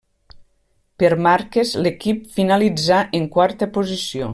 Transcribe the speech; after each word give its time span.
Per 1.03 1.11
marques 1.27 1.75
l'equip 1.87 2.25
finalitzà 2.39 3.05
en 3.21 3.33
quarta 3.37 3.73
posició. 3.79 4.29